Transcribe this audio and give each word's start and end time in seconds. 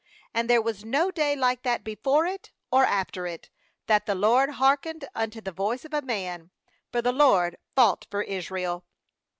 14And 0.33 0.47
there 0.47 0.61
was 0.63 0.83
no 0.83 1.11
day 1.11 1.35
like 1.35 1.61
that 1.61 1.83
before 1.83 2.25
it 2.25 2.51
or 2.71 2.83
after 2.85 3.27
it, 3.27 3.51
that 3.85 4.07
the 4.07 4.15
LORD 4.15 4.49
hearkened 4.55 5.07
un 5.13 5.29
to 5.29 5.41
the 5.41 5.51
voice 5.51 5.85
of 5.85 5.93
a 5.93 6.01
man; 6.01 6.49
for 6.91 7.03
the 7.03 7.11
LORD 7.13 7.55
fought 7.75 8.07
for 8.09 8.23
Israel. 8.23 8.83